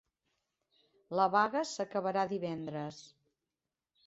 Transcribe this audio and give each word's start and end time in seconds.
La 1.19 1.27
vaga 1.35 1.63
s'acabarà 1.75 2.25
divendres 2.33 3.05